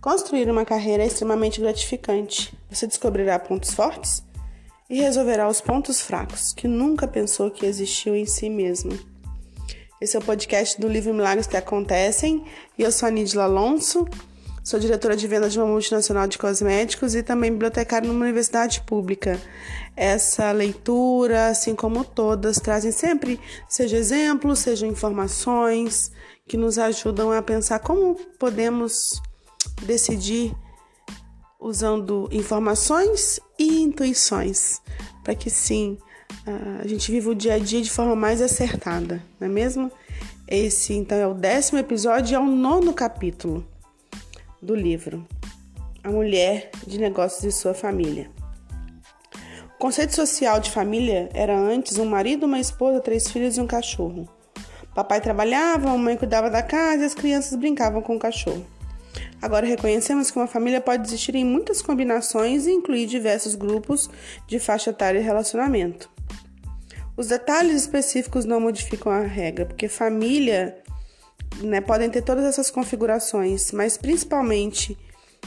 Construir 0.00 0.48
uma 0.48 0.64
carreira 0.64 1.02
é 1.02 1.06
extremamente 1.06 1.60
gratificante. 1.60 2.58
Você 2.70 2.86
descobrirá 2.86 3.38
pontos 3.38 3.72
fortes 3.72 4.22
e 4.88 5.02
resolverá 5.02 5.46
os 5.46 5.60
pontos 5.60 6.00
fracos 6.00 6.54
que 6.54 6.66
nunca 6.66 7.06
pensou 7.06 7.50
que 7.50 7.66
existiam 7.66 8.16
em 8.16 8.24
si 8.24 8.48
mesmo. 8.48 8.98
Esse 10.00 10.16
é 10.16 10.18
o 10.18 10.24
podcast 10.24 10.80
do 10.80 10.88
livro 10.88 11.12
Milagres 11.12 11.46
que 11.46 11.56
Acontecem 11.56 12.42
e 12.78 12.82
eu 12.82 12.90
sou 12.90 13.08
a 13.08 13.10
Nidla 13.10 13.44
Alonso, 13.44 14.08
sou 14.64 14.80
diretora 14.80 15.14
de 15.14 15.26
vendas 15.26 15.52
de 15.52 15.58
uma 15.58 15.68
multinacional 15.68 16.26
de 16.26 16.38
cosméticos 16.38 17.14
e 17.14 17.22
também 17.22 17.52
bibliotecária 17.52 18.08
numa 18.08 18.24
universidade 18.24 18.80
pública. 18.80 19.38
Essa 19.94 20.50
leitura, 20.50 21.48
assim 21.48 21.74
como 21.74 22.06
todas, 22.06 22.56
trazem 22.56 22.90
sempre, 22.90 23.38
seja 23.68 23.98
exemplos, 23.98 24.60
sejam 24.60 24.88
informações 24.88 26.10
que 26.48 26.56
nos 26.56 26.78
ajudam 26.78 27.30
a 27.30 27.42
pensar 27.42 27.80
como 27.80 28.14
podemos 28.38 29.20
decidir 29.82 30.54
usando 31.58 32.28
informações 32.32 33.38
e 33.58 33.80
intuições, 33.80 34.80
para 35.22 35.34
que 35.34 35.50
sim 35.50 35.98
a 36.82 36.86
gente 36.86 37.10
viva 37.10 37.30
o 37.30 37.34
dia 37.34 37.54
a 37.54 37.58
dia 37.58 37.82
de 37.82 37.90
forma 37.90 38.16
mais 38.16 38.40
acertada, 38.40 39.22
não 39.38 39.46
é 39.46 39.50
mesmo? 39.50 39.90
Esse 40.48 40.94
então 40.94 41.18
é 41.18 41.26
o 41.26 41.34
décimo 41.34 41.78
episódio 41.78 42.32
e 42.32 42.34
é 42.34 42.38
o 42.38 42.46
nono 42.46 42.92
capítulo 42.92 43.66
do 44.60 44.74
livro 44.74 45.26
A 46.02 46.10
Mulher 46.10 46.70
de 46.86 46.98
Negócios 46.98 47.44
e 47.44 47.52
Sua 47.52 47.74
Família. 47.74 48.30
O 49.74 49.78
conceito 49.78 50.14
social 50.14 50.60
de 50.60 50.70
família 50.70 51.28
era 51.32 51.58
antes 51.58 51.98
um 51.98 52.04
marido, 52.04 52.46
uma 52.46 52.58
esposa, 52.58 53.00
três 53.00 53.30
filhos 53.30 53.56
e 53.56 53.60
um 53.60 53.66
cachorro. 53.66 54.28
Papai 54.94 55.20
trabalhava, 55.20 55.90
a 55.90 55.96
mãe 55.96 56.16
cuidava 56.16 56.50
da 56.50 56.62
casa 56.62 57.02
e 57.02 57.06
as 57.06 57.14
crianças 57.14 57.56
brincavam 57.56 58.02
com 58.02 58.16
o 58.16 58.18
cachorro. 58.18 58.66
Agora 59.42 59.66
reconhecemos 59.66 60.30
que 60.30 60.38
uma 60.38 60.46
família 60.46 60.80
pode 60.80 61.06
existir 61.06 61.34
em 61.34 61.44
muitas 61.44 61.80
combinações 61.80 62.66
e 62.66 62.72
incluir 62.72 63.06
diversos 63.06 63.54
grupos 63.54 64.10
de 64.46 64.58
faixa 64.58 64.90
etária 64.90 65.18
e 65.18 65.22
relacionamento. 65.22 66.10
Os 67.16 67.28
detalhes 67.28 67.74
específicos 67.74 68.44
não 68.44 68.60
modificam 68.60 69.10
a 69.10 69.20
regra, 69.20 69.64
porque 69.64 69.88
família 69.88 70.78
né, 71.62 71.80
podem 71.80 72.10
ter 72.10 72.22
todas 72.22 72.44
essas 72.44 72.70
configurações, 72.70 73.72
mas 73.72 73.96
principalmente 73.96 74.96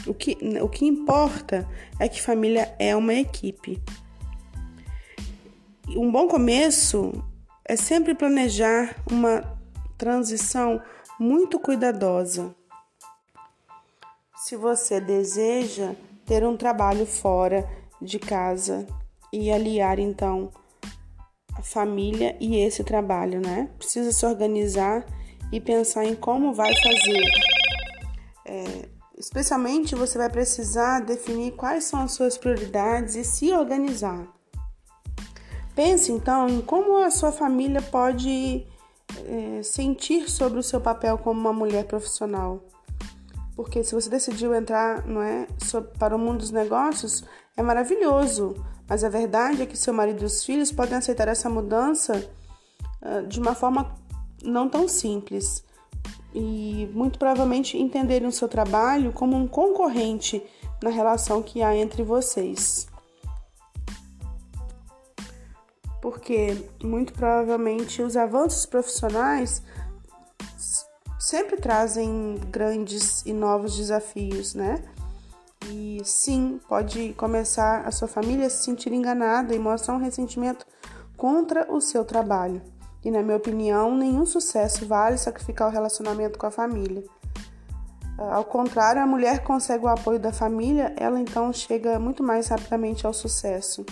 o 0.07 0.13
que, 0.13 0.37
o 0.61 0.67
que 0.67 0.85
importa 0.85 1.67
é 1.99 2.07
que 2.07 2.21
família 2.21 2.73
é 2.79 2.95
uma 2.95 3.13
equipe. 3.13 3.81
Um 5.89 6.11
bom 6.11 6.27
começo 6.27 7.11
é 7.63 7.75
sempre 7.75 8.15
planejar 8.15 8.95
uma 9.09 9.43
transição 9.97 10.81
muito 11.19 11.59
cuidadosa 11.59 12.55
se 14.43 14.57
você 14.57 14.99
deseja 14.99 15.95
ter 16.25 16.45
um 16.45 16.57
trabalho 16.57 17.05
fora 17.05 17.65
de 18.01 18.19
casa 18.19 18.85
e 19.31 19.49
aliar 19.49 19.99
então 19.99 20.51
a 21.55 21.61
família 21.61 22.35
e 22.41 22.57
esse 22.57 22.83
trabalho, 22.83 23.39
né? 23.39 23.69
Precisa 23.77 24.11
se 24.11 24.25
organizar 24.25 25.05
e 25.49 25.61
pensar 25.61 26.03
em 26.03 26.13
como 26.13 26.53
vai 26.53 26.73
fazer. 26.75 27.23
É, 28.45 28.89
especialmente 29.17 29.95
você 29.95 30.17
vai 30.17 30.29
precisar 30.29 30.99
definir 30.99 31.53
quais 31.53 31.85
são 31.85 32.01
as 32.01 32.11
suas 32.11 32.37
prioridades 32.37 33.15
e 33.15 33.23
se 33.23 33.53
organizar. 33.53 34.27
Pense 35.73 36.11
então 36.11 36.49
em 36.49 36.59
como 36.59 36.97
a 36.97 37.09
sua 37.11 37.31
família 37.31 37.81
pode 37.81 38.67
é, 39.25 39.63
sentir 39.63 40.29
sobre 40.29 40.59
o 40.59 40.63
seu 40.63 40.81
papel 40.81 41.17
como 41.17 41.39
uma 41.39 41.53
mulher 41.53 41.85
profissional. 41.85 42.61
Porque 43.55 43.83
se 43.83 43.93
você 43.93 44.09
decidiu 44.09 44.53
entrar 44.53 45.05
não 45.05 45.21
é, 45.21 45.47
para 45.99 46.15
o 46.15 46.19
mundo 46.19 46.39
dos 46.39 46.51
negócios, 46.51 47.23
é 47.55 47.61
maravilhoso. 47.61 48.55
Mas 48.87 49.03
a 49.03 49.09
verdade 49.09 49.61
é 49.61 49.65
que 49.65 49.77
seu 49.77 49.93
marido 49.93 50.23
e 50.23 50.25
os 50.25 50.43
filhos 50.43 50.71
podem 50.71 50.97
aceitar 50.97 51.27
essa 51.27 51.49
mudança 51.49 52.29
uh, 53.01 53.27
de 53.27 53.39
uma 53.39 53.53
forma 53.53 53.95
não 54.43 54.67
tão 54.67 54.87
simples. 54.87 55.63
E 56.33 56.89
muito 56.93 57.19
provavelmente 57.19 57.77
entenderem 57.77 58.27
o 58.27 58.31
seu 58.31 58.47
trabalho 58.47 59.13
como 59.13 59.37
um 59.37 59.47
concorrente 59.47 60.43
na 60.81 60.89
relação 60.89 61.41
que 61.43 61.61
há 61.61 61.75
entre 61.75 62.01
vocês. 62.03 62.87
Porque 66.01 66.57
muito 66.83 67.13
provavelmente 67.13 68.01
os 68.01 68.17
avanços 68.17 68.65
profissionais 68.65 69.63
sempre 71.23 71.55
trazem 71.55 72.37
grandes 72.49 73.25
e 73.25 73.31
novos 73.31 73.77
desafios, 73.77 74.53
né? 74.53 74.83
E 75.69 76.01
sim, 76.03 76.59
pode 76.67 77.13
começar 77.13 77.87
a 77.87 77.91
sua 77.91 78.09
família 78.09 78.47
a 78.47 78.49
se 78.49 78.65
sentir 78.65 78.91
enganada 78.91 79.55
e 79.55 79.59
mostrar 79.59 79.95
um 79.95 79.99
ressentimento 79.99 80.65
contra 81.15 81.71
o 81.71 81.79
seu 81.79 82.03
trabalho. 82.03 82.61
E, 83.05 83.09
na 83.09 83.23
minha 83.23 83.37
opinião, 83.37 83.95
nenhum 83.95 84.25
sucesso 84.25 84.85
vale 84.85 85.17
sacrificar 85.17 85.69
o 85.69 85.71
relacionamento 85.71 86.37
com 86.37 86.45
a 86.45 86.51
família. 86.51 87.05
Ah, 88.19 88.35
ao 88.35 88.43
contrário, 88.43 89.01
a 89.01 89.07
mulher 89.07 89.45
consegue 89.45 89.85
o 89.85 89.87
apoio 89.87 90.19
da 90.19 90.33
família, 90.33 90.93
ela 90.97 91.21
então 91.21 91.53
chega 91.53 91.97
muito 91.99 92.21
mais 92.21 92.49
rapidamente 92.49 93.07
ao 93.07 93.13
sucesso. 93.13 93.85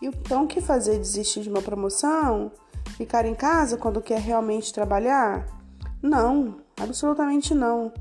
Então, 0.00 0.44
o 0.44 0.46
que 0.46 0.60
fazer? 0.60 0.96
Desistir 0.96 1.40
de 1.40 1.50
uma 1.50 1.60
promoção? 1.60 2.52
Ficar 2.96 3.26
em 3.26 3.34
casa 3.34 3.76
quando 3.76 4.00
quer 4.00 4.20
realmente 4.20 4.72
trabalhar? 4.72 5.59
Não, 6.02 6.56
absolutamente 6.80 7.54
não. 7.54 7.92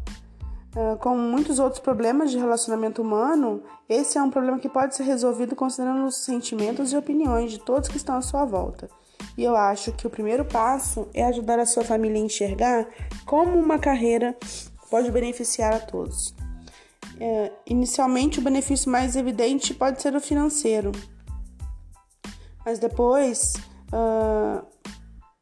Uh, 0.76 0.98
como 1.00 1.18
muitos 1.18 1.60
outros 1.60 1.82
problemas 1.82 2.32
de 2.32 2.38
relacionamento 2.38 3.02
humano, 3.02 3.64
esse 3.88 4.18
é 4.18 4.22
um 4.22 4.30
problema 4.30 4.60
que 4.60 4.70
pode 4.70 4.96
ser 4.96 5.04
resolvido 5.04 5.56
considerando 5.56 6.06
os 6.06 6.16
sentimentos 6.16 6.94
e 6.94 6.98
opiniões 6.98 7.52
de 7.52 7.60
todos 7.60 7.90
que 7.90 7.98
estão 7.98 8.16
à 8.16 8.22
sua 8.22 8.46
volta. 8.46 8.88
E 9.38 9.44
eu 9.44 9.56
acho 9.56 9.92
que 9.94 10.06
o 10.06 10.10
primeiro 10.10 10.46
passo 10.46 11.08
é 11.14 11.26
ajudar 11.26 11.60
a 11.60 11.66
sua 11.66 11.84
família 11.84 12.22
a 12.22 12.26
enxergar 12.26 12.88
como 13.26 13.58
uma 13.58 13.80
carreira 13.80 14.38
pode 14.90 15.12
beneficiar 15.12 15.74
a 15.74 15.80
todos. 15.80 16.36
Uh, 17.16 17.52
inicialmente, 17.66 18.40
o 18.40 18.42
benefício 18.42 18.92
mais 18.92 19.16
evidente 19.16 19.74
pode 19.74 20.02
ser 20.02 20.16
o 20.16 20.22
financeiro, 20.22 20.92
mas 22.66 22.80
depois 22.80 23.56
uh, 23.92 24.66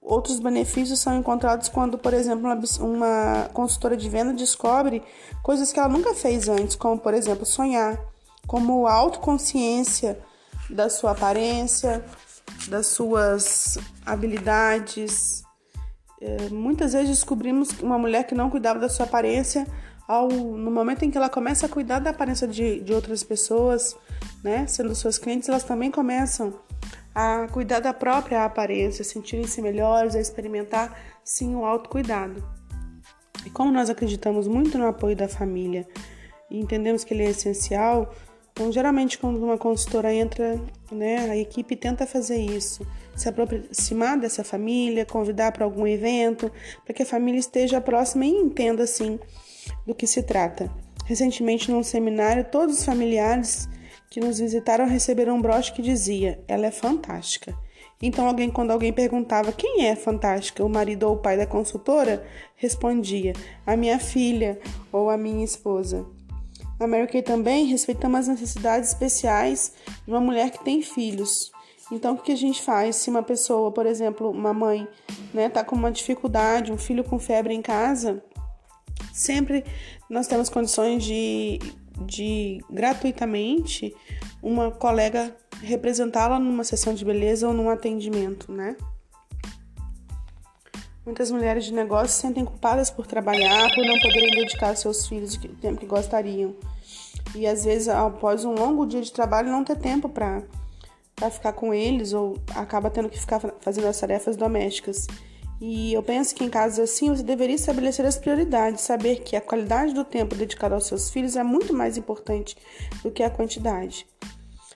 Outros 0.08 0.40
benefícios 0.40 1.00
são 1.00 1.18
encontrados 1.18 1.68
quando, 1.68 1.98
por 1.98 2.14
exemplo, 2.14 2.50
uma, 2.80 3.50
consultora 3.52 3.98
de 3.98 4.08
venda 4.08 4.32
descobre 4.32 5.04
coisas 5.44 5.74
que 5.74 5.80
ela 5.80 5.90
nunca 5.90 6.14
fez 6.14 6.48
antes, 6.48 6.78
como, 6.78 6.98
por 6.98 7.14
exemplo, 7.14 7.46
sonhar, 7.46 8.00
como 8.48 8.88
autoconsciência 8.88 10.18
da 10.70 10.90
sua 10.90 11.12
aparência, 11.12 12.06
das 12.70 12.88
suas 12.88 13.78
habilidades. 14.06 15.44
É, 16.22 16.48
muitas 16.52 16.94
vezes 16.94 17.10
descobrimos 17.10 17.78
uma 17.82 18.00
mulher 18.00 18.26
que 18.26 18.34
não 18.34 18.50
cuidava 18.50 18.80
da 18.80 18.88
sua 18.88 19.06
aparência, 19.06 19.68
ao, 20.08 20.30
no 20.30 20.72
momento 20.72 21.04
em 21.04 21.12
que 21.12 21.18
ela 21.18 21.30
começa 21.30 21.66
a 21.66 21.70
cuidar 21.70 22.00
da 22.00 22.12
aparência 22.12 22.48
de, 22.48 22.80
de 22.80 22.94
outras 22.94 23.24
pessoas, 23.24 23.94
né, 24.42 24.66
sendo 24.68 24.96
suas 24.96 25.18
clientes, 25.18 25.50
elas 25.50 25.66
também 25.66 25.92
começam 25.92 26.54
a 27.20 27.48
cuidar 27.48 27.80
da 27.80 27.92
própria 27.92 28.46
aparência, 28.46 29.04
sentirem-se 29.04 29.60
melhores, 29.60 30.14
a 30.14 30.20
experimentar 30.20 30.96
sim 31.24 31.56
o 31.56 31.66
autocuidado. 31.66 32.48
E 33.44 33.50
como 33.50 33.72
nós 33.72 33.90
acreditamos 33.90 34.48
muito 34.48 34.78
no 34.78 34.86
apoio 34.86 35.16
da 35.16 35.28
família 35.28 35.88
e 36.48 36.60
entendemos 36.60 37.04
que 37.04 37.16
ele 37.16 37.24
é 37.24 37.32
essencial, 37.32 38.14
então 38.52 38.72
geralmente 38.72 39.18
quando 39.18 39.44
uma 39.44 39.58
consultora 39.58 40.14
entra, 40.14 40.62
né, 40.92 41.32
a 41.32 41.36
equipe 41.36 41.76
tenta 41.76 42.06
fazer 42.06 42.38
isso, 42.38 42.86
se 43.16 43.28
aproximar 43.28 44.20
dessa 44.20 44.44
família, 44.44 45.04
convidar 45.04 45.52
para 45.52 45.66
algum 45.66 45.88
evento, 45.88 46.52
para 46.86 46.94
que 46.94 47.02
a 47.02 47.06
família 47.06 47.40
esteja 47.40 47.82
próxima 47.82 48.28
e 48.28 48.30
entenda 48.30 48.84
assim 48.84 49.20
do 49.88 49.96
que 49.96 50.06
se 50.06 50.22
trata. 50.22 50.70
Recentemente, 51.04 51.72
num 51.72 51.82
seminário, 51.82 52.46
todos 52.46 52.78
os 52.78 52.86
familiares 52.86 53.68
que 54.10 54.20
nos 54.20 54.40
visitaram 54.40 54.88
receberam 54.88 55.36
um 55.36 55.42
broche 55.42 55.74
que 55.74 55.82
dizia: 55.82 56.40
Ela 56.48 56.68
é 56.68 56.72
fantástica. 56.72 57.58
Então, 58.02 58.28
alguém, 58.28 58.50
quando 58.50 58.72
alguém 58.72 58.94
perguntava 58.94 59.52
quem 59.52 59.86
é 59.86 59.96
fantástica, 59.96 60.64
o 60.64 60.70
marido 60.70 61.04
ou 61.04 61.16
o 61.16 61.20
pai 61.20 61.38
da 61.38 61.48
consultora, 61.48 62.26
respondia: 62.56 63.34
A 63.66 63.76
minha 63.76 64.00
filha 64.00 64.60
ou 64.92 65.10
a 65.10 65.18
minha 65.18 65.44
esposa. 65.44 66.06
Na 66.80 66.86
Mary 66.86 67.08
Kay 67.08 67.24
também 67.24 67.66
respeitamos 67.66 68.20
as 68.20 68.28
necessidades 68.28 68.90
especiais 68.90 69.74
de 70.06 70.12
uma 70.12 70.22
mulher 70.22 70.52
que 70.52 70.64
tem 70.64 70.82
filhos. 70.82 71.52
Então, 71.92 72.14
o 72.14 72.18
que 72.18 72.32
a 72.32 72.38
gente 72.38 72.62
faz 72.62 72.98
se 72.98 73.10
uma 73.10 73.24
pessoa, 73.24 73.72
por 73.72 73.86
exemplo, 73.86 74.30
uma 74.30 74.54
mãe, 74.54 74.88
né, 75.34 75.50
tá 75.50 75.64
com 75.64 75.76
uma 75.76 75.92
dificuldade, 75.92 76.72
um 76.72 76.78
filho 76.78 77.04
com 77.04 77.18
febre 77.18 77.54
em 77.54 77.62
casa? 77.62 78.22
Sempre 79.12 79.64
nós 80.10 80.28
temos 80.28 80.50
condições 80.50 81.04
de 81.04 81.60
de 82.06 82.60
gratuitamente 82.70 83.96
uma 84.42 84.72
colega 84.72 85.36
representá-la 85.62 86.40
numa 86.40 86.64
sessão 86.64 86.94
de 86.94 87.04
beleza 87.04 87.48
ou 87.48 87.54
num 87.54 87.70
atendimento, 87.70 88.52
né? 88.52 88.76
Muitas 91.06 91.32
mulheres 91.32 91.64
de 91.64 91.74
negócio 91.74 92.10
se 92.10 92.22
sentem 92.22 92.44
culpadas 92.44 92.90
por 92.90 93.08
trabalhar, 93.08 93.74
por 93.74 93.86
não 93.86 93.98
poderem 93.98 94.30
dedicar 94.32 94.76
seus 94.76 95.08
filhos 95.08 95.36
o 95.36 95.48
tempo 95.56 95.80
que 95.80 95.86
gostariam. 95.86 96.54
E 97.34 97.48
às 97.48 97.64
vezes, 97.64 97.88
após 97.88 98.44
um 98.44 98.54
longo 98.54 98.86
dia 98.86 99.02
de 99.02 99.12
trabalho, 99.12 99.50
não 99.50 99.64
ter 99.64 99.78
tempo 99.78 100.10
para 100.10 100.44
ficar 101.32 101.54
com 101.54 101.74
eles 101.74 102.12
ou 102.12 102.38
acaba 102.54 102.90
tendo 102.90 103.10
que 103.10 103.20
ficar 103.20 103.40
fazendo 103.62 103.88
as 103.88 103.98
tarefas 103.98 104.36
domésticas. 104.36 105.08
E 105.60 105.94
eu 105.94 106.04
penso 106.04 106.36
que 106.36 106.44
em 106.44 106.50
casos 106.50 106.80
assim 106.80 107.10
você 107.10 107.24
deveria 107.24 107.56
estabelecer 107.56 108.06
as 108.06 108.18
prioridades, 108.18 108.82
saber 108.82 109.22
que 109.22 109.36
a 109.36 109.42
qualidade 109.42 109.94
do 109.94 110.04
tempo 110.04 110.36
dedicado 110.36 110.76
aos 110.76 110.86
seus 110.86 111.10
filhos 111.10 111.36
é 111.36 111.44
muito 111.44 111.74
mais 111.74 111.98
importante 111.98 112.56
do 113.04 113.10
que 113.10 113.24
a 113.24 113.30
quantidade. 113.30 114.06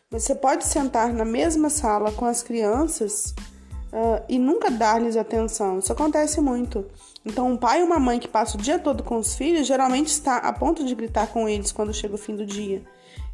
Você 0.09 0.33
pode 0.35 0.65
sentar 0.65 1.13
na 1.13 1.23
mesma 1.23 1.69
sala 1.69 2.11
com 2.11 2.25
as 2.25 2.41
crianças 2.43 3.33
uh, 3.93 4.23
e 4.27 4.39
nunca 4.39 4.69
dar-lhes 4.71 5.15
atenção. 5.15 5.79
Isso 5.79 5.93
acontece 5.93 6.41
muito. 6.41 6.85
Então, 7.23 7.51
um 7.51 7.55
pai 7.57 7.81
e 7.81 7.83
uma 7.83 7.99
mãe 7.99 8.19
que 8.19 8.27
passa 8.27 8.57
o 8.57 8.61
dia 8.61 8.79
todo 8.79 9.03
com 9.03 9.17
os 9.17 9.35
filhos 9.35 9.67
geralmente 9.67 10.07
está 10.07 10.37
a 10.37 10.51
ponto 10.51 10.83
de 10.83 10.95
gritar 10.95 11.27
com 11.27 11.47
eles 11.47 11.71
quando 11.71 11.93
chega 11.93 12.15
o 12.15 12.17
fim 12.17 12.35
do 12.35 12.45
dia. 12.45 12.83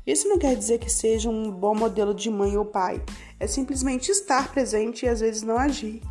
Isso 0.06 0.28
não 0.28 0.38
quer 0.38 0.56
dizer 0.56 0.80
que 0.80 0.90
seja 0.90 1.30
um 1.30 1.50
bom 1.50 1.74
modelo 1.74 2.14
de 2.14 2.30
mãe 2.30 2.58
ou 2.58 2.66
pai. 2.66 3.02
É 3.40 3.48
simplesmente 3.48 4.12
estar 4.12 4.52
presente 4.52 5.06
e 5.06 5.10
às 5.10 5.22
vezes 5.22 5.42
não 5.42 5.58
agir. 5.58 6.02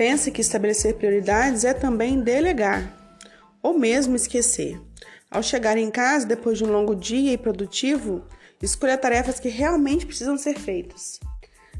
Pense 0.00 0.30
que 0.30 0.40
estabelecer 0.40 0.94
prioridades 0.94 1.62
é 1.62 1.74
também 1.74 2.22
delegar, 2.22 2.90
ou 3.62 3.78
mesmo 3.78 4.16
esquecer. 4.16 4.80
Ao 5.30 5.42
chegar 5.42 5.76
em 5.76 5.90
casa 5.90 6.24
depois 6.24 6.56
de 6.56 6.64
um 6.64 6.72
longo 6.72 6.96
dia 6.96 7.34
e 7.34 7.36
produtivo, 7.36 8.24
escolha 8.62 8.96
tarefas 8.96 9.38
que 9.38 9.50
realmente 9.50 10.06
precisam 10.06 10.38
ser 10.38 10.58
feitas. 10.58 11.20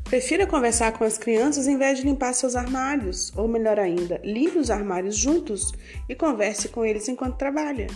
Prefira 0.05 0.47
conversar 0.47 0.93
com 0.93 1.03
as 1.03 1.17
crianças 1.17 1.67
em 1.67 1.79
vez 1.79 1.97
de 1.97 2.05
limpar 2.05 2.35
seus 2.35 2.55
armários, 2.55 3.33
ou 3.35 3.49
melhor 3.49 3.79
ainda, 3.79 4.21
limpe 4.23 4.59
os 4.59 4.71
armários 4.71 5.17
juntos 5.17 5.73
e 6.07 6.15
converse 6.15 6.69
com 6.69 6.85
eles 6.85 7.09
enquanto 7.09 7.39
trabalha. 7.39 7.87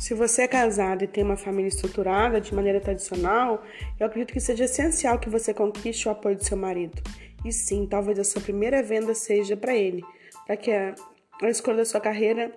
Se 0.00 0.14
você 0.14 0.42
é 0.42 0.48
casado 0.48 1.04
e 1.04 1.06
tem 1.06 1.22
uma 1.22 1.36
família 1.36 1.68
estruturada 1.68 2.40
de 2.40 2.52
maneira 2.52 2.80
tradicional, 2.80 3.62
eu 4.00 4.06
acredito 4.06 4.32
que 4.32 4.40
seja 4.40 4.64
essencial 4.64 5.20
que 5.20 5.30
você 5.30 5.54
conquiste 5.54 6.08
o 6.08 6.10
apoio 6.10 6.34
do 6.34 6.44
seu 6.44 6.56
marido. 6.56 7.00
E 7.44 7.52
sim, 7.52 7.86
talvez 7.86 8.18
a 8.18 8.24
sua 8.24 8.40
primeira 8.40 8.82
venda 8.82 9.14
seja 9.14 9.56
para 9.56 9.74
ele, 9.74 10.02
para 10.46 10.56
que 10.56 10.70
a, 10.70 10.94
a 11.42 11.50
escolha 11.50 11.78
da 11.78 11.84
sua 11.84 12.00
carreira 12.00 12.52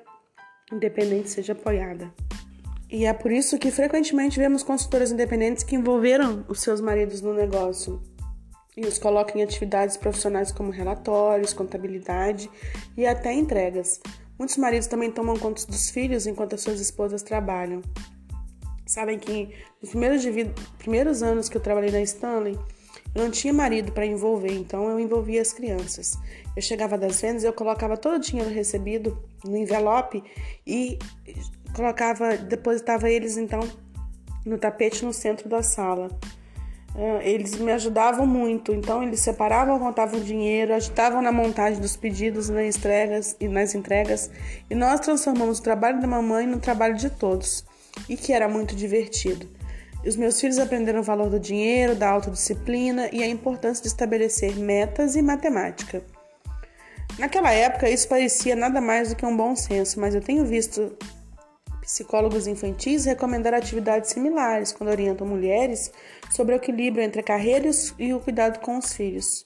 independente 0.72 1.30
seja 1.30 1.54
apoiada. 1.54 2.14
E 2.90 3.06
é 3.06 3.14
por 3.14 3.32
isso 3.32 3.58
que 3.58 3.70
frequentemente 3.70 4.40
vemos 4.40 4.64
consultoras 4.64 5.12
independentes 5.12 5.64
que 5.64 5.76
envolveram 5.76 6.46
os 6.48 6.62
seus 6.62 6.80
maridos 6.80 7.22
no 7.22 7.34
negócio 7.34 8.02
e 8.78 8.86
os 8.86 8.98
colocam 8.98 9.38
em 9.38 9.44
atividades 9.44 9.98
profissionais 9.98 10.52
como 10.52 10.72
relatórios, 10.72 11.52
contabilidade 11.52 12.50
e 12.96 13.06
até 13.06 13.34
entregas. 13.34 14.00
Muitos 14.38 14.56
maridos 14.56 14.88
também 14.88 15.12
tomam 15.12 15.36
conta 15.36 15.66
dos 15.66 15.90
filhos 15.90 16.28
enquanto 16.28 16.54
as 16.54 16.62
suas 16.62 16.80
esposas 16.80 17.24
trabalham. 17.24 17.82
Sabem 18.86 19.20
que 19.20 19.50
nos 19.82 19.90
primeiros, 19.90 20.24
primeiros 20.78 21.24
anos 21.24 21.50
que 21.50 21.58
eu 21.58 21.62
trabalhei 21.62 21.92
na 21.92 22.02
Stanley, 22.02 22.58
não 23.16 23.32
tinha 23.32 23.54
marido 23.54 23.92
para 23.92 24.06
envolver, 24.06 24.54
então 24.54 24.90
eu 24.90 25.00
envolvia 25.00 25.42
as 25.42 25.54
crianças. 25.54 26.18
Eu 26.56 26.62
chegava 26.62 26.98
das 26.98 27.20
vendas, 27.22 27.44
eu 27.44 27.54
colocava 27.54 27.98
todo 27.98 28.16
o 28.16 28.20
dinheiro 28.20 28.50
recebido 28.50 29.18
no 29.44 29.58
envelope 29.58 30.24
e 30.66 31.00
colocava, 31.74 32.38
depositava 32.38 33.10
eles 33.10 33.38
então 33.38 33.60
no 34.46 34.58
tapete 34.58 35.04
no 35.04 35.14
centro 35.14 35.50
da 35.50 35.62
sala. 35.62 36.10
Ah, 36.96 37.20
eles 37.22 37.56
me 37.58 37.72
ajudavam 37.72 38.26
muito, 38.26 38.74
então 38.74 39.04
eles 39.04 39.20
separavam, 39.20 39.78
contavam 39.80 40.20
dinheiro, 40.20 40.74
ajudavam 40.74 41.22
na 41.22 41.32
montagem 41.32 41.80
dos 41.80 41.96
pedidos 41.96 42.50
nas 42.50 42.76
entregas 42.76 43.36
e 43.40 43.48
nas 43.48 43.76
entregas, 43.76 44.32
e 44.68 44.74
nós 44.74 45.00
transformamos 45.00 45.60
o 45.60 45.64
trabalho 45.64 46.02
da 46.02 46.08
mamãe 46.08 46.48
no 46.48 46.60
trabalho 46.60 46.96
de 46.96 47.12
todos, 47.12 47.64
e 48.10 48.18
que 48.18 48.34
era 48.34 48.50
muito 48.50 48.76
divertido. 48.76 49.48
Os 50.06 50.16
meus 50.16 50.40
filhos 50.40 50.60
aprenderam 50.60 51.02
o 51.02 51.04
valor 51.04 51.30
do 51.30 51.40
dinheiro, 51.40 51.96
da 51.96 52.10
autodisciplina 52.10 53.10
e 53.12 53.22
a 53.24 53.28
importância 53.28 53.82
de 53.82 53.90
estabelecer 53.90 54.56
metas 54.56 55.16
e 55.16 55.22
matemática. 55.22 56.02
Naquela 57.20 57.52
época, 57.52 57.90
isso 57.90 58.08
parecia 58.08 58.56
nada 58.56 58.80
mais 58.80 59.10
do 59.10 59.16
que 59.16 59.26
um 59.26 59.36
bom 59.36 59.56
senso, 59.56 60.00
mas 60.00 60.14
eu 60.14 60.22
tenho 60.22 60.46
visto 60.46 60.96
Psicólogos 61.88 62.48
infantis 62.48 63.06
recomendaram 63.06 63.58
atividades 63.58 64.10
similares 64.10 64.74
quando 64.74 64.90
orientam 64.90 65.26
mulheres 65.26 65.90
sobre 66.30 66.54
o 66.54 66.58
equilíbrio 66.58 67.02
entre 67.02 67.22
a 67.22 67.24
carreira 67.24 67.70
e 67.98 68.14
o 68.14 68.20
cuidado 68.20 68.60
com 68.60 68.78
os 68.78 68.92
filhos. 68.92 69.46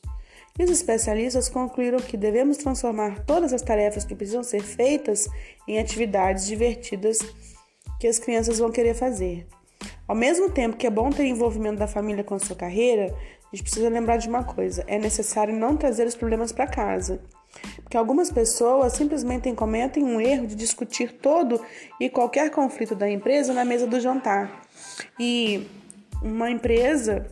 E 0.58 0.64
os 0.64 0.72
especialistas 0.72 1.48
concluíram 1.48 2.00
que 2.00 2.18
devemos 2.18 2.58
transformar 2.58 3.24
todas 3.26 3.54
as 3.54 3.62
tarefas 3.62 4.06
que 4.06 4.16
precisam 4.16 4.44
ser 4.44 4.64
feitas 4.64 5.30
em 5.68 5.80
atividades 5.80 6.48
divertidas 6.48 7.20
que 8.00 8.08
as 8.08 8.18
crianças 8.18 8.58
vão 8.58 8.72
querer 8.72 8.96
fazer. 8.96 9.46
Ao 10.12 10.16
mesmo 10.16 10.50
tempo 10.50 10.76
que 10.76 10.86
é 10.86 10.90
bom 10.90 11.10
ter 11.10 11.24
envolvimento 11.24 11.80
da 11.80 11.88
família 11.88 12.22
com 12.22 12.36
a 12.36 12.40
sua 12.40 12.54
carreira, 12.54 13.06
a 13.06 13.56
gente 13.56 13.64
precisa 13.64 13.88
lembrar 13.88 14.18
de 14.18 14.28
uma 14.28 14.44
coisa: 14.44 14.84
é 14.86 15.00
necessário 15.00 15.56
não 15.56 15.78
trazer 15.78 16.06
os 16.06 16.16
problemas 16.16 16.52
para 16.52 16.68
casa. 16.68 17.22
Porque 17.82 17.96
algumas 17.96 18.30
pessoas 18.30 18.92
simplesmente 18.92 19.50
cometem 19.54 20.04
um 20.04 20.20
erro 20.20 20.48
de 20.48 20.54
discutir 20.56 21.14
todo 21.14 21.62
e 21.98 22.10
qualquer 22.10 22.52
conflito 22.52 22.94
da 22.94 23.10
empresa 23.10 23.54
na 23.54 23.64
mesa 23.64 23.88
do 23.88 24.02
jantar. 24.02 24.64
E 25.18 25.66
uma 26.22 26.52
empresa, 26.52 27.26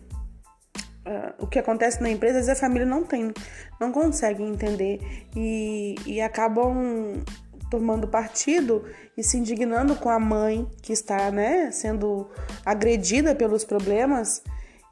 uh, 1.06 1.44
o 1.44 1.48
que 1.48 1.60
acontece 1.60 2.02
na 2.02 2.10
empresa, 2.10 2.40
às 2.40 2.46
vezes 2.46 2.64
a 2.64 2.66
família 2.66 2.88
não 2.88 3.04
tem, 3.04 3.34
não 3.78 3.92
consegue 3.92 4.42
entender 4.42 5.02
e, 5.36 5.96
e 6.06 6.22
acabam 6.22 7.22
tomando 7.70 8.08
partido 8.08 8.86
e 9.18 9.24
se 9.24 9.38
indignando 9.38 9.96
com 9.96 10.10
a 10.10 10.20
mãe 10.20 10.70
que 10.82 10.92
está 10.92 11.32
né, 11.32 11.72
sendo 11.72 12.30
agredida 12.66 13.36
pelos 13.36 13.64
problemas 13.64 14.44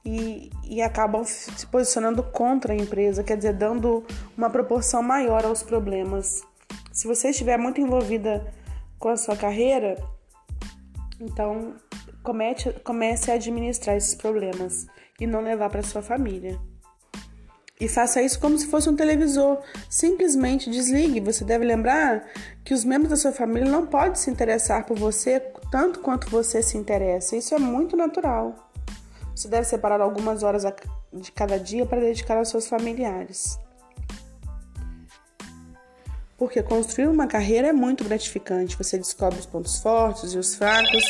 e, 0.05 0.49
e 0.63 0.81
acabam 0.81 1.23
se 1.25 1.65
posicionando 1.67 2.23
contra 2.23 2.73
a 2.73 2.75
empresa, 2.75 3.23
quer 3.23 3.35
dizer, 3.35 3.53
dando 3.53 4.05
uma 4.37 4.49
proporção 4.49 5.03
maior 5.03 5.45
aos 5.45 5.63
problemas. 5.63 6.41
Se 6.93 7.07
você 7.07 7.29
estiver 7.29 7.57
muito 7.57 7.81
envolvida 7.81 8.53
com 8.97 9.09
a 9.09 9.17
sua 9.17 9.35
carreira, 9.35 9.95
então 11.19 11.75
comece, 12.23 12.71
comece 12.83 13.31
a 13.31 13.35
administrar 13.35 13.97
esses 13.97 14.15
problemas 14.15 14.87
e 15.19 15.27
não 15.27 15.41
levar 15.41 15.69
para 15.69 15.83
sua 15.83 16.01
família. 16.01 16.59
E 17.79 17.87
faça 17.87 18.21
isso 18.21 18.39
como 18.39 18.57
se 18.57 18.67
fosse 18.67 18.89
um 18.89 18.95
televisor. 18.95 19.59
Simplesmente 19.89 20.69
desligue. 20.69 21.19
Você 21.19 21.43
deve 21.43 21.63
lembrar 21.63 22.25
que 22.63 22.73
os 22.73 22.83
membros 22.83 23.11
da 23.11 23.15
sua 23.15 23.31
família 23.31 23.69
não 23.69 23.85
podem 23.85 24.15
se 24.15 24.31
interessar 24.31 24.85
por 24.85 24.97
você 24.97 25.39
tanto 25.71 25.99
quanto 25.99 26.29
você 26.29 26.63
se 26.63 26.77
interessa. 26.77 27.35
Isso 27.35 27.53
é 27.53 27.59
muito 27.59 27.95
natural. 27.95 28.71
Você 29.35 29.47
deve 29.47 29.65
separar 29.65 30.01
algumas 30.01 30.41
horas 30.41 30.63
de 31.13 31.31
cada 31.31 31.59
dia 31.59 31.85
para 31.85 31.99
dedicar 31.99 32.37
aos 32.37 32.49
seus 32.49 32.67
familiares. 32.67 33.59
Porque 36.35 36.61
construir 36.63 37.07
uma 37.07 37.27
carreira 37.27 37.67
é 37.67 37.73
muito 37.73 38.03
gratificante. 38.03 38.75
Você 38.77 38.97
descobre 38.97 39.39
os 39.39 39.45
pontos 39.45 39.79
fortes 39.79 40.33
e 40.33 40.37
os 40.39 40.55
fracos, 40.55 41.03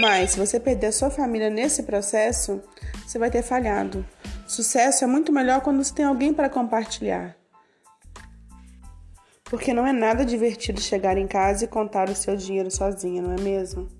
mas 0.00 0.32
se 0.32 0.38
você 0.38 0.58
perder 0.58 0.88
a 0.88 0.92
sua 0.92 1.10
família 1.10 1.50
nesse 1.50 1.84
processo, 1.84 2.60
você 3.06 3.18
vai 3.18 3.30
ter 3.30 3.42
falhado. 3.42 4.04
Sucesso 4.48 5.04
é 5.04 5.06
muito 5.06 5.30
melhor 5.30 5.60
quando 5.60 5.84
você 5.84 5.94
tem 5.94 6.06
alguém 6.06 6.32
para 6.32 6.48
compartilhar. 6.48 7.36
Porque 9.44 9.74
não 9.74 9.86
é 9.86 9.92
nada 9.92 10.24
divertido 10.24 10.80
chegar 10.80 11.18
em 11.18 11.26
casa 11.26 11.66
e 11.66 11.68
contar 11.68 12.08
o 12.08 12.14
seu 12.14 12.34
dinheiro 12.34 12.70
sozinha, 12.70 13.20
não 13.20 13.34
é 13.34 13.40
mesmo? 13.42 13.97